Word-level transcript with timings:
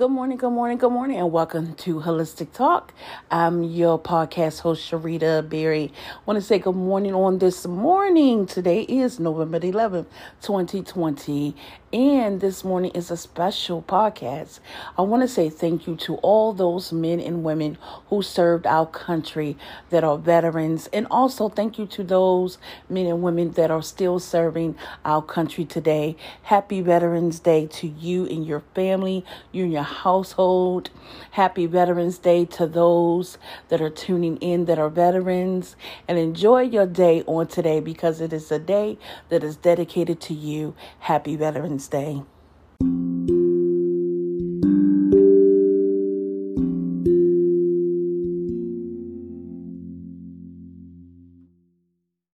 Good 0.00 0.12
morning, 0.12 0.38
good 0.38 0.52
morning, 0.52 0.78
good 0.78 0.92
morning, 0.92 1.18
and 1.18 1.30
welcome 1.30 1.74
to 1.74 2.00
Holistic 2.00 2.54
Talk. 2.54 2.94
I'm 3.30 3.62
your 3.62 3.98
podcast 3.98 4.60
host, 4.60 4.90
Sharita 4.90 5.46
Berry. 5.46 5.92
I 6.08 6.20
want 6.24 6.38
to 6.38 6.40
say 6.40 6.58
good 6.58 6.74
morning 6.74 7.12
on 7.14 7.38
this 7.38 7.66
morning. 7.66 8.46
Today 8.46 8.80
is 8.84 9.20
November 9.20 9.60
11th, 9.60 10.06
2020, 10.40 11.54
and 11.92 12.40
this 12.40 12.64
morning 12.64 12.92
is 12.94 13.10
a 13.10 13.16
special 13.18 13.82
podcast. 13.82 14.60
I 14.96 15.02
want 15.02 15.20
to 15.20 15.28
say 15.28 15.50
thank 15.50 15.86
you 15.86 15.96
to 15.96 16.14
all 16.22 16.54
those 16.54 16.94
men 16.94 17.20
and 17.20 17.44
women 17.44 17.76
who 18.08 18.22
served 18.22 18.66
our 18.66 18.86
country 18.86 19.58
that 19.90 20.02
are 20.02 20.16
veterans, 20.16 20.88
and 20.94 21.06
also 21.10 21.50
thank 21.50 21.78
you 21.78 21.86
to 21.88 22.04
those 22.04 22.56
men 22.88 23.04
and 23.04 23.22
women 23.22 23.50
that 23.50 23.70
are 23.70 23.82
still 23.82 24.18
serving 24.18 24.76
our 25.04 25.20
country 25.20 25.66
today. 25.66 26.16
Happy 26.44 26.80
Veterans 26.80 27.38
Day 27.38 27.66
to 27.66 27.86
you 27.86 28.24
and 28.24 28.46
your 28.46 28.60
family, 28.74 29.26
you 29.52 29.64
and 29.64 29.72
your 29.74 29.89
household. 29.90 30.90
Happy 31.32 31.66
Veterans 31.66 32.18
Day 32.18 32.44
to 32.46 32.66
those 32.66 33.38
that 33.68 33.80
are 33.80 33.90
tuning 33.90 34.36
in 34.38 34.64
that 34.64 34.78
are 34.78 34.88
veterans. 34.88 35.76
And 36.08 36.18
enjoy 36.18 36.62
your 36.62 36.86
day 36.86 37.22
on 37.26 37.48
today 37.48 37.80
because 37.80 38.20
it 38.20 38.32
is 38.32 38.50
a 38.50 38.58
day 38.58 38.98
that 39.28 39.44
is 39.44 39.56
dedicated 39.56 40.20
to 40.22 40.34
you. 40.34 40.74
Happy 41.00 41.36
Veterans 41.36 41.88
Day. 41.88 42.22